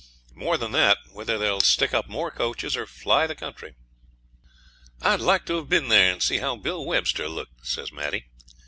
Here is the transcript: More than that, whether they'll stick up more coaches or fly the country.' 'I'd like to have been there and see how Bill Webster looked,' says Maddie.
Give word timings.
More 0.33 0.57
than 0.57 0.71
that, 0.71 0.97
whether 1.11 1.37
they'll 1.37 1.59
stick 1.61 1.93
up 1.93 2.07
more 2.07 2.31
coaches 2.31 2.75
or 2.75 2.87
fly 2.87 3.27
the 3.27 3.35
country.' 3.35 3.75
'I'd 4.99 5.21
like 5.21 5.45
to 5.45 5.57
have 5.57 5.69
been 5.69 5.89
there 5.89 6.11
and 6.11 6.23
see 6.23 6.39
how 6.39 6.55
Bill 6.55 6.83
Webster 6.83 7.29
looked,' 7.29 7.67
says 7.67 7.91
Maddie. 7.91 8.25